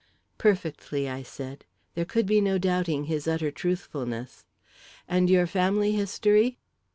[0.39, 1.63] "Perfectly," I said.
[1.93, 4.45] There could be no doubting his utter truthfulness.
[5.07, 6.57] "And your family history?"